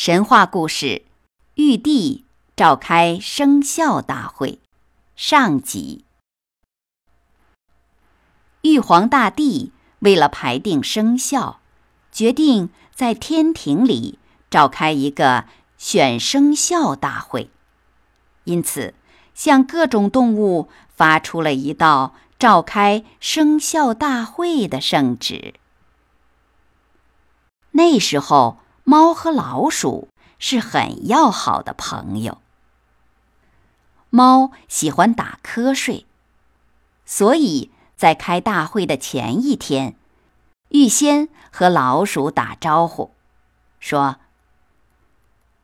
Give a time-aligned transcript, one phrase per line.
[0.00, 1.02] 神话故事：
[1.56, 4.60] 玉帝召开生肖大会。
[5.16, 6.04] 上集。
[8.60, 11.58] 玉皇大帝为了排定生肖，
[12.12, 17.50] 决定在天庭里召开一个选生肖大会，
[18.44, 18.94] 因此
[19.34, 25.54] 向各种动物发出了一道召开生肖大会的圣旨。
[27.72, 28.58] 那时候。
[28.88, 30.08] 猫和老鼠
[30.38, 32.38] 是很要好的朋友。
[34.08, 36.06] 猫喜欢打瞌睡，
[37.04, 39.94] 所以在开大会的前一天，
[40.70, 43.10] 预先和老鼠打招呼，
[43.78, 44.16] 说：“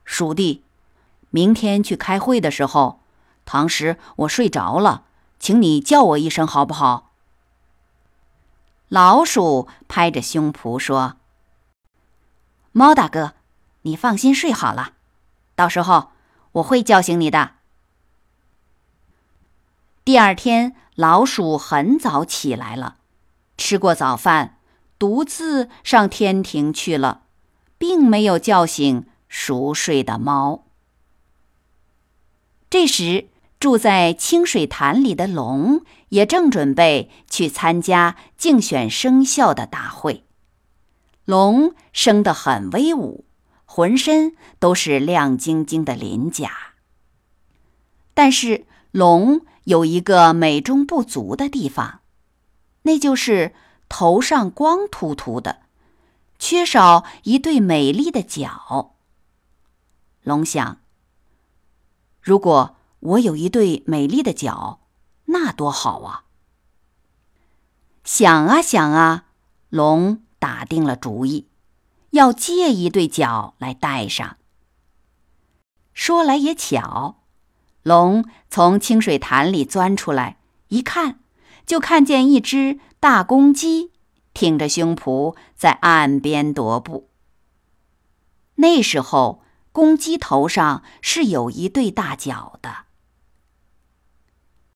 [0.05, 0.62] 鼠弟，
[1.30, 3.00] 明天去开会的时候，
[3.47, 5.05] 当时我睡着了，
[5.39, 7.12] 请你叫我一声好不好？”
[8.89, 11.17] 老鼠拍着胸脯说。
[12.77, 13.34] 猫大哥，
[13.83, 14.94] 你放心睡好了，
[15.55, 16.11] 到时候
[16.55, 17.53] 我会叫醒你的。
[20.05, 22.97] 第二天，老鼠很早起来了，
[23.56, 24.58] 吃过早饭，
[24.98, 27.22] 独自上天庭去了，
[27.78, 30.64] 并没有叫醒熟睡的猫。
[32.68, 33.29] 这时，
[33.61, 40.24] 住在清水潭里的龙也正准备去参加竞选生肖的大会。
[41.24, 43.24] 龙生得很威武，
[43.64, 46.51] 浑身都是亮晶晶的鳞甲。
[48.12, 52.01] 但是龙有一个美中不足的地方，
[52.83, 53.55] 那就是
[53.89, 55.63] 头上光秃秃的，
[56.39, 58.95] 缺少一对美丽的角。
[60.23, 60.79] 龙想：
[62.20, 64.80] 如果我有一对美丽的角，
[65.27, 66.24] 那多好啊！
[68.05, 69.24] 想啊想啊，
[69.70, 70.23] 龙。
[70.44, 71.48] 打定了主意，
[72.10, 74.36] 要借一对脚来戴上。
[75.94, 77.22] 说来也巧，
[77.82, 80.36] 龙从清水潭里钻出来，
[80.68, 81.20] 一看，
[81.64, 83.92] 就看见一只大公鸡
[84.34, 87.08] 挺着胸脯在岸边踱步。
[88.56, 92.84] 那时候，公鸡头上是有一对大角的。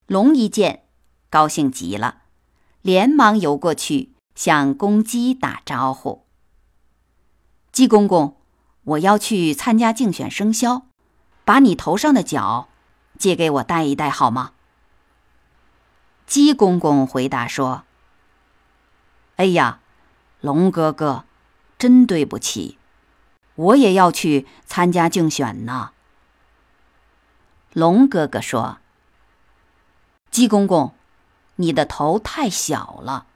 [0.07, 0.85] 龙一见，
[1.29, 2.23] 高兴极了，
[2.81, 4.15] 连忙游过去。
[4.39, 6.25] 向公鸡打招呼
[7.73, 8.37] ：“鸡公公，
[8.85, 10.87] 我要去参加竞选生肖，
[11.45, 12.69] 把你头上的角
[13.19, 14.53] 借给我戴一戴好吗？”
[16.25, 17.83] 鸡公公回答说
[19.35, 19.81] ：“哎呀，
[20.41, 21.25] 龙哥哥，
[21.77, 22.79] 真对不起，
[23.57, 25.91] 我也要去参加竞选呢。”
[27.75, 28.79] 龙哥哥说
[30.31, 30.95] ：“鸡公公，
[31.57, 33.27] 你的头太小了。”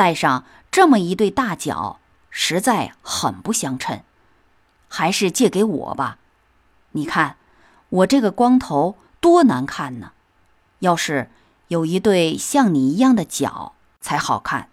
[0.00, 2.00] 戴上这么一对大脚，
[2.30, 4.02] 实在很不相称，
[4.88, 6.16] 还是借给我吧。
[6.92, 7.36] 你看，
[7.90, 10.12] 我这个光头多难看呢！
[10.78, 11.30] 要是
[11.68, 14.70] 有一对像你一样的脚，才好看。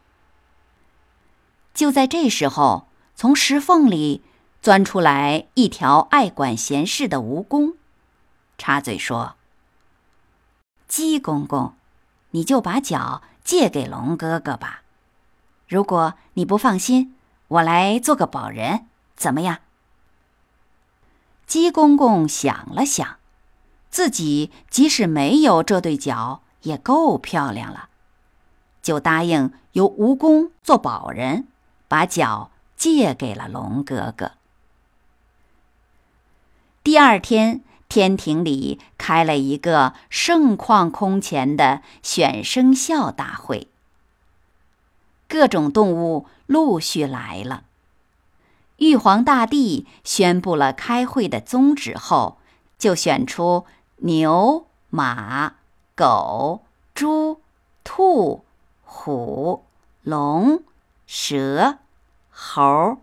[1.74, 4.24] 就在这时候，从石缝里
[4.62, 7.74] 钻出来一条爱管闲事的蜈蚣，
[8.58, 9.36] 插嘴说
[10.88, 11.74] ：“鸡公公，
[12.32, 14.84] 你就把脚借给龙哥哥吧。”
[15.68, 17.16] 如果你不放心，
[17.50, 18.86] 我来做个保人，
[19.16, 19.60] 怎么样？
[21.46, 23.18] 鸡公公想了想，
[23.90, 27.90] 自己即使没有这对脚，也够漂亮了，
[28.82, 31.48] 就答应由蜈蚣做保人，
[31.88, 34.34] 把脚借给了龙哥哥。
[36.84, 43.68] 第二天，天庭里开了一个盛况空前的选生肖大会。
[45.28, 47.64] 各种动物陆续来了。
[48.78, 52.38] 玉皇大帝宣布了开会的宗旨后，
[52.78, 53.66] 就选出
[53.98, 55.56] 牛、马、
[55.96, 56.64] 狗、
[56.94, 57.42] 猪、
[57.84, 58.44] 兔、
[58.84, 59.66] 虎、
[60.04, 60.64] 龙、
[61.08, 61.80] 蛇、
[62.30, 62.98] 猴、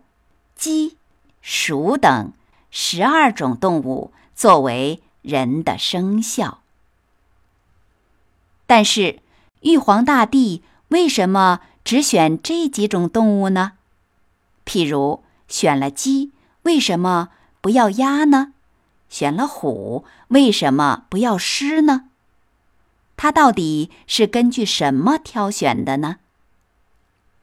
[0.55, 0.97] 鸡、
[1.41, 2.31] 鼠等
[2.71, 6.59] 十二种动物作为人的生肖。
[8.65, 9.19] 但是，
[9.61, 11.59] 玉皇大帝为什么？
[11.85, 13.73] 只选这几种动物呢？
[14.65, 16.31] 譬如选了鸡，
[16.63, 17.29] 为什么
[17.61, 18.53] 不要鸭呢？
[19.07, 22.09] 选了虎，为什么不要狮呢？
[23.15, 26.17] 他到底是根据什么挑选的呢？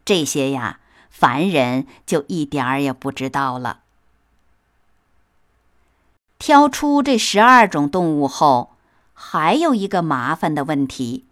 [0.04, 3.82] 这些呀，凡人就一点儿也不知道了。
[6.40, 8.72] 挑出这十二种动物后，
[9.14, 11.24] 还有一个麻烦的问题，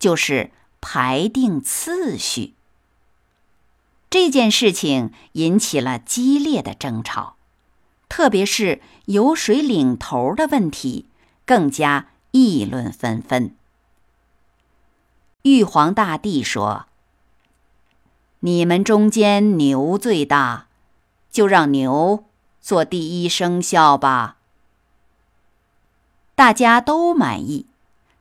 [0.00, 2.55] 就是排定次序。
[4.08, 7.36] 这件事情引起了激烈的争吵，
[8.08, 11.06] 特别是由谁领头的问题，
[11.44, 13.54] 更加议论纷纷。
[15.42, 16.86] 玉皇大帝说
[18.40, 20.66] ：“你们中间牛最大，
[21.30, 22.24] 就让牛
[22.60, 24.36] 做第一生肖吧。”
[26.34, 27.66] 大家都满意，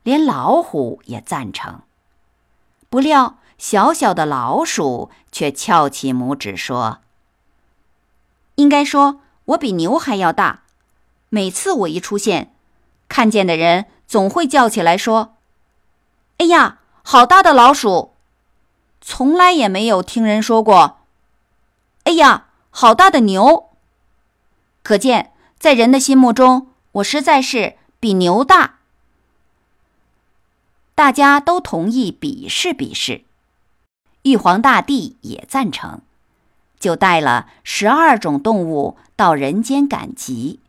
[0.03, 1.81] 连老虎也赞成。
[2.89, 6.99] 不料，小小的老鼠却翘起拇指说
[8.55, 10.63] ：“应该说，我比牛还要大。
[11.29, 12.53] 每次我一出现，
[13.07, 15.35] 看见的人总会叫起来说
[16.39, 18.13] ：‘哎呀！’”好大的老鼠，
[18.99, 21.01] 从来也没有听人说过。
[22.05, 23.69] 哎呀，好大的牛！
[24.81, 28.79] 可见在人的心目中，我实在是比牛大。
[30.95, 33.23] 大家都同意比试比试，
[34.25, 36.01] 玉皇大帝也赞成，
[36.79, 40.59] 就带了十二种动物到人间赶集。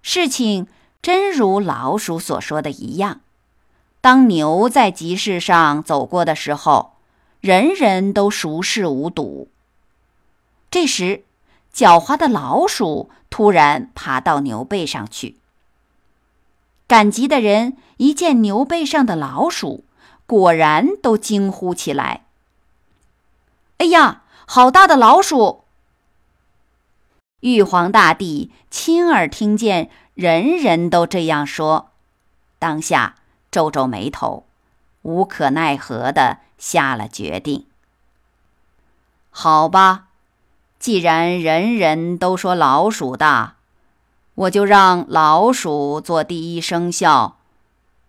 [0.00, 0.66] 事情
[1.02, 3.20] 真如老鼠所说的一样。
[4.00, 6.94] 当牛在集市上走过的时候，
[7.42, 9.48] 人人都熟视无睹。
[10.70, 11.24] 这时，
[11.74, 15.36] 狡猾的老鼠突然爬到牛背上去。
[16.86, 19.84] 赶集的人一见牛背上的老鼠，
[20.26, 22.24] 果然都惊呼起来
[23.78, 25.64] ：“哎呀，好大的老鼠！”
[27.40, 31.90] 玉皇大帝亲耳听见人人都这样说，
[32.58, 33.16] 当下。
[33.50, 34.46] 皱皱眉头，
[35.02, 37.66] 无可奈何的下了决定。
[39.30, 40.08] 好吧，
[40.80, 43.54] 既然人人都说老鼠大，
[44.34, 47.36] 我就让老鼠做第一生肖，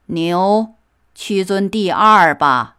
[0.07, 0.73] 牛
[1.15, 2.75] 屈尊第二吧。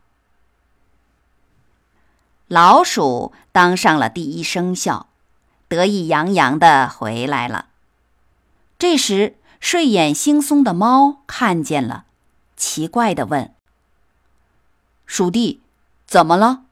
[2.46, 5.08] 老鼠当上了第一生肖，
[5.66, 7.66] 得意洋洋的回来了。
[8.78, 12.04] 这时，睡眼惺忪的猫看见了。
[12.56, 13.52] 奇怪的问
[15.06, 15.62] ：“鼠弟，
[16.06, 16.62] 怎么了？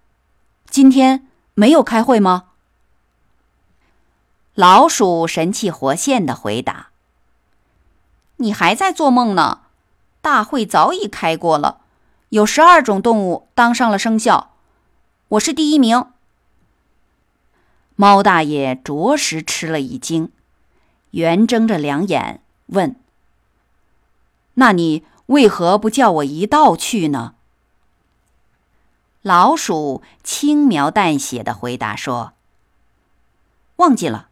[0.69, 2.51] 今天没有开会吗？”
[4.55, 6.91] 老鼠神气活现的回答
[8.37, 9.63] ：“你还在做梦呢！
[10.25, 11.83] 大会早已开过了，
[12.31, 14.53] 有十二种动物当上了生肖，
[15.29, 16.07] 我是第一名。”
[17.95, 20.33] 猫大爷着实吃了一惊，
[21.11, 22.97] 圆睁着两眼问
[24.55, 27.35] ：“那你？”为何不叫我一道去呢？
[29.23, 32.35] 老鼠轻描淡写的回答说
[33.77, 34.29] ：“忘记了。”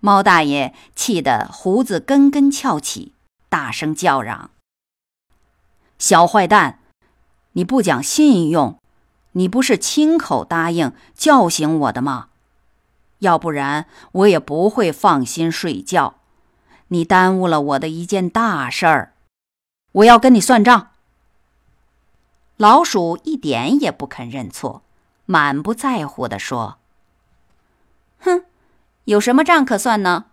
[0.00, 3.14] 猫大爷气得胡子根根翘起，
[3.52, 4.48] 大声叫嚷
[6.00, 6.78] ：“小坏蛋，
[7.52, 8.78] 你不讲信用！
[9.32, 12.30] 你不是亲口答应叫醒我的吗？
[13.18, 16.14] 要不然我也不会放心睡觉。
[16.88, 19.12] 你耽误了我的一件大事儿。”
[19.92, 20.92] 我要跟你算账。
[22.56, 24.82] 老鼠一点也不肯认错，
[25.26, 26.78] 满不在乎地说
[28.20, 28.46] ：“哼，
[29.04, 30.24] 有什么账可算呢？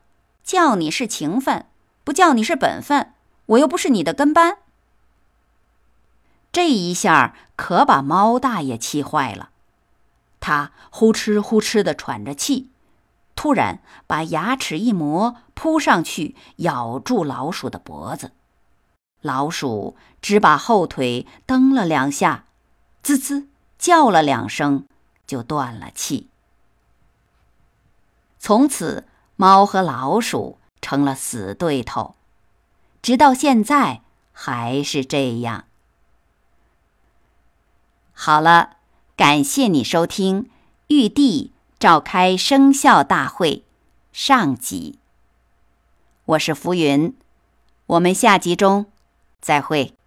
[0.42, 1.66] 叫你是情分，
[2.10, 3.14] 不叫你是本分。
[3.46, 4.58] 我又不是你的跟班。”
[6.52, 9.52] 这一下可把猫大爷气坏了，
[10.40, 12.72] 他呼哧呼哧地喘着气，
[13.36, 18.32] 突然把牙齿一磨，扑上去咬住老鼠的脖子。
[19.22, 22.46] 老鼠只把后腿蹬了两下，
[23.04, 23.48] 滋滋
[23.78, 24.88] 叫了两声，
[25.28, 26.28] 就断了气。
[28.40, 32.16] 从此，猫和老鼠成了死对头，
[33.02, 35.66] 直到现在还是这样。
[38.14, 38.78] 好了，
[39.16, 40.50] 感谢你收听
[40.88, 43.64] 玉帝召开生肖大会
[44.12, 45.00] 上集。
[46.26, 47.16] 我是浮云，
[47.86, 48.86] 我们下集中。
[49.42, 49.99] 再会。